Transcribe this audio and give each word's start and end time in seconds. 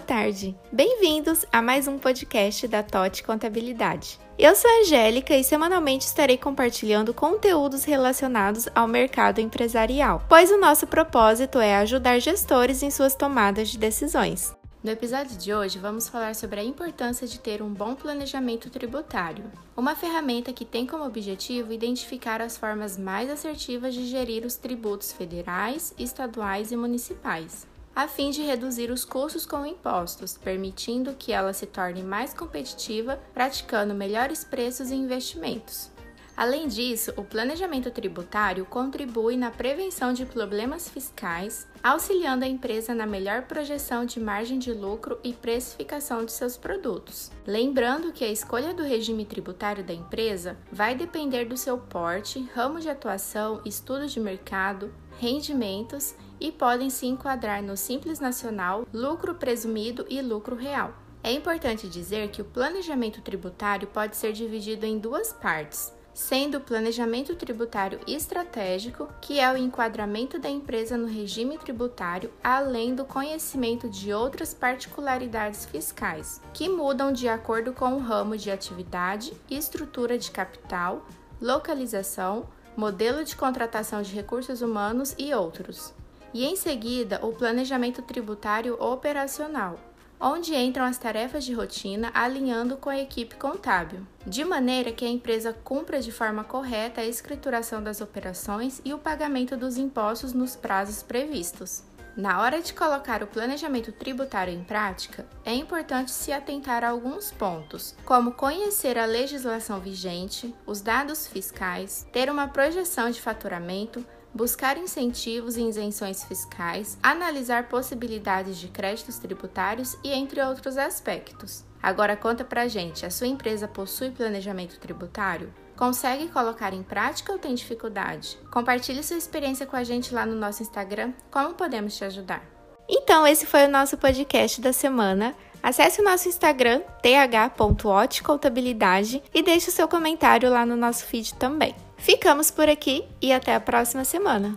tarde! 0.00 0.56
Bem-vindos 0.70 1.44
a 1.52 1.60
mais 1.60 1.88
um 1.88 1.98
podcast 1.98 2.68
da 2.68 2.82
TOT 2.82 3.22
Contabilidade. 3.24 4.18
Eu 4.38 4.54
sou 4.54 4.70
a 4.70 4.80
Angélica 4.80 5.36
e 5.36 5.42
semanalmente 5.42 6.06
estarei 6.06 6.38
compartilhando 6.38 7.12
conteúdos 7.12 7.84
relacionados 7.84 8.68
ao 8.74 8.86
mercado 8.86 9.40
empresarial, 9.40 10.24
pois 10.28 10.50
o 10.50 10.58
nosso 10.58 10.86
propósito 10.86 11.58
é 11.58 11.76
ajudar 11.76 12.20
gestores 12.20 12.82
em 12.82 12.90
suas 12.90 13.14
tomadas 13.14 13.68
de 13.68 13.78
decisões. 13.78 14.56
No 14.84 14.92
episódio 14.92 15.36
de 15.36 15.52
hoje, 15.52 15.76
vamos 15.76 16.08
falar 16.08 16.36
sobre 16.36 16.60
a 16.60 16.64
importância 16.64 17.26
de 17.26 17.40
ter 17.40 17.60
um 17.60 17.74
bom 17.74 17.96
planejamento 17.96 18.70
tributário, 18.70 19.44
uma 19.76 19.96
ferramenta 19.96 20.52
que 20.52 20.64
tem 20.64 20.86
como 20.86 21.04
objetivo 21.04 21.72
identificar 21.72 22.40
as 22.40 22.56
formas 22.56 22.96
mais 22.96 23.28
assertivas 23.28 23.92
de 23.92 24.06
gerir 24.06 24.46
os 24.46 24.54
tributos 24.54 25.10
federais, 25.10 25.92
estaduais 25.98 26.70
e 26.70 26.76
municipais, 26.76 27.66
a 27.98 28.06
fim 28.06 28.30
de 28.30 28.42
reduzir 28.42 28.92
os 28.92 29.04
custos 29.04 29.44
com 29.44 29.66
impostos, 29.66 30.38
permitindo 30.38 31.16
que 31.18 31.32
ela 31.32 31.52
se 31.52 31.66
torne 31.66 32.00
mais 32.00 32.32
competitiva, 32.32 33.20
praticando 33.34 33.92
melhores 33.92 34.44
preços 34.44 34.92
e 34.92 34.94
investimentos. 34.94 35.90
Além 36.36 36.68
disso, 36.68 37.12
o 37.16 37.24
planejamento 37.24 37.90
tributário 37.90 38.64
contribui 38.64 39.36
na 39.36 39.50
prevenção 39.50 40.12
de 40.12 40.24
problemas 40.24 40.88
fiscais, 40.88 41.66
auxiliando 41.82 42.44
a 42.44 42.48
empresa 42.48 42.94
na 42.94 43.04
melhor 43.04 43.42
projeção 43.42 44.04
de 44.04 44.20
margem 44.20 44.60
de 44.60 44.72
lucro 44.72 45.18
e 45.24 45.32
precificação 45.32 46.24
de 46.24 46.30
seus 46.30 46.56
produtos. 46.56 47.32
Lembrando 47.44 48.12
que 48.12 48.24
a 48.24 48.30
escolha 48.30 48.72
do 48.72 48.84
regime 48.84 49.24
tributário 49.24 49.82
da 49.82 49.92
empresa 49.92 50.56
vai 50.70 50.94
depender 50.94 51.46
do 51.46 51.56
seu 51.56 51.76
porte, 51.76 52.48
ramo 52.54 52.78
de 52.78 52.88
atuação, 52.88 53.60
estudo 53.64 54.06
de 54.06 54.20
mercado, 54.20 54.94
rendimentos 55.18 56.14
e 56.40 56.50
podem 56.50 56.88
se 56.88 57.06
enquadrar 57.06 57.62
no 57.62 57.76
Simples 57.76 58.20
Nacional, 58.20 58.86
lucro 58.92 59.34
presumido 59.34 60.06
e 60.08 60.22
lucro 60.22 60.56
real. 60.56 60.94
É 61.22 61.32
importante 61.32 61.88
dizer 61.88 62.30
que 62.30 62.40
o 62.40 62.44
planejamento 62.44 63.20
tributário 63.20 63.88
pode 63.88 64.16
ser 64.16 64.32
dividido 64.32 64.86
em 64.86 64.98
duas 64.98 65.32
partes 65.32 65.92
sendo 66.18 66.58
o 66.58 66.60
planejamento 66.60 67.36
tributário 67.36 68.00
estratégico, 68.04 69.08
que 69.20 69.38
é 69.38 69.52
o 69.52 69.56
enquadramento 69.56 70.36
da 70.36 70.50
empresa 70.50 70.96
no 70.96 71.06
regime 71.06 71.56
tributário, 71.56 72.32
além 72.42 72.92
do 72.92 73.04
conhecimento 73.04 73.88
de 73.88 74.12
outras 74.12 74.52
particularidades 74.52 75.64
fiscais, 75.64 76.42
que 76.52 76.68
mudam 76.68 77.12
de 77.12 77.28
acordo 77.28 77.72
com 77.72 77.94
o 77.94 78.00
ramo 78.00 78.36
de 78.36 78.50
atividade, 78.50 79.32
estrutura 79.48 80.18
de 80.18 80.32
capital, 80.32 81.06
localização, 81.40 82.48
modelo 82.78 83.24
de 83.24 83.34
contratação 83.34 84.02
de 84.02 84.14
recursos 84.14 84.62
humanos 84.62 85.12
e 85.18 85.34
outros. 85.34 85.92
E 86.32 86.44
em 86.44 86.54
seguida, 86.54 87.18
o 87.26 87.32
planejamento 87.32 88.02
tributário 88.02 88.80
operacional, 88.80 89.80
onde 90.20 90.54
entram 90.54 90.84
as 90.84 90.96
tarefas 90.96 91.44
de 91.44 91.52
rotina 91.52 92.12
alinhando 92.14 92.76
com 92.76 92.88
a 92.88 92.96
equipe 92.96 93.34
contábil, 93.34 94.06
de 94.24 94.44
maneira 94.44 94.92
que 94.92 95.04
a 95.04 95.08
empresa 95.08 95.52
cumpra 95.52 96.00
de 96.00 96.12
forma 96.12 96.44
correta 96.44 97.00
a 97.00 97.04
escrituração 97.04 97.82
das 97.82 98.00
operações 98.00 98.80
e 98.84 98.94
o 98.94 98.98
pagamento 98.98 99.56
dos 99.56 99.76
impostos 99.76 100.32
nos 100.32 100.54
prazos 100.54 101.02
previstos. 101.02 101.82
Na 102.18 102.42
hora 102.42 102.60
de 102.60 102.74
colocar 102.74 103.22
o 103.22 103.28
planejamento 103.28 103.92
tributário 103.92 104.52
em 104.52 104.64
prática, 104.64 105.24
é 105.44 105.54
importante 105.54 106.10
se 106.10 106.32
atentar 106.32 106.82
a 106.82 106.88
alguns 106.88 107.30
pontos, 107.30 107.94
como 108.04 108.32
conhecer 108.32 108.98
a 108.98 109.06
legislação 109.06 109.78
vigente, 109.78 110.52
os 110.66 110.80
dados 110.80 111.28
fiscais, 111.28 112.08
ter 112.12 112.28
uma 112.28 112.48
projeção 112.48 113.08
de 113.08 113.22
faturamento, 113.22 114.04
buscar 114.34 114.76
incentivos 114.76 115.56
e 115.56 115.62
isenções 115.62 116.24
fiscais, 116.24 116.98
analisar 117.00 117.68
possibilidades 117.68 118.56
de 118.58 118.66
créditos 118.66 119.18
tributários 119.18 119.96
e 120.02 120.10
entre 120.10 120.42
outros 120.42 120.76
aspectos. 120.76 121.64
Agora 121.80 122.16
conta 122.16 122.44
pra 122.44 122.66
gente, 122.66 123.06
a 123.06 123.12
sua 123.12 123.28
empresa 123.28 123.68
possui 123.68 124.10
planejamento 124.10 124.80
tributário? 124.80 125.54
Consegue 125.78 126.28
colocar 126.28 126.74
em 126.74 126.82
prática 126.82 127.32
ou 127.32 127.38
tem 127.38 127.54
dificuldade? 127.54 128.36
Compartilhe 128.50 129.04
sua 129.04 129.16
experiência 129.16 129.64
com 129.64 129.76
a 129.76 129.84
gente 129.84 130.12
lá 130.12 130.26
no 130.26 130.34
nosso 130.34 130.60
Instagram. 130.60 131.12
Como 131.30 131.54
podemos 131.54 131.96
te 131.96 132.04
ajudar? 132.04 132.42
Então, 132.88 133.24
esse 133.24 133.46
foi 133.46 133.66
o 133.66 133.70
nosso 133.70 133.96
podcast 133.96 134.60
da 134.60 134.72
semana. 134.72 135.36
Acesse 135.62 136.00
o 136.00 136.04
nosso 136.04 136.28
Instagram, 136.28 136.80
th.otcontabilidade, 137.00 139.22
e 139.32 139.40
deixe 139.40 139.68
o 139.68 139.72
seu 139.72 139.86
comentário 139.86 140.50
lá 140.50 140.66
no 140.66 140.74
nosso 140.74 141.04
feed 141.04 141.34
também. 141.34 141.76
Ficamos 141.96 142.50
por 142.50 142.68
aqui 142.68 143.04
e 143.22 143.32
até 143.32 143.54
a 143.54 143.60
próxima 143.60 144.04
semana. 144.04 144.56